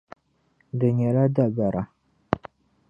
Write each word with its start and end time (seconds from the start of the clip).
Di 0.77 0.87
nyɛla 0.97 1.23
dabara. 1.35 1.83